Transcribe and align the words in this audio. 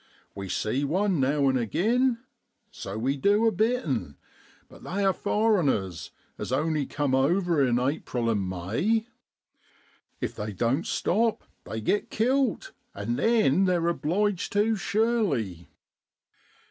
We 0.33 0.49
see 0.49 0.83
one 0.83 1.19
now 1.19 1.47
an' 1.47 1.57
again, 1.57 2.23
so 2.71 2.97
we 2.97 3.17
du 3.17 3.45
a 3.45 3.51
bittern, 3.51 4.15
but 4.67 4.83
they 4.83 5.05
are 5.05 5.13
furreners, 5.13 6.09
as 6.39 6.51
only 6.51 6.87
cum 6.87 7.13
over 7.13 7.63
in 7.63 7.79
April 7.79 8.27
and 8.27 8.49
May. 8.49 9.05
If 10.19 10.33
they 10.35 10.53
don't 10.53 10.87
stop 10.87 11.43
they 11.65 11.81
git 11.81 12.09
kilt, 12.09 12.71
and 12.95 13.19
then 13.19 13.65
they're 13.65 13.89
obliged 13.89 14.53
tu, 14.53 14.75
sure 14.75 15.21
ly. 15.21 15.67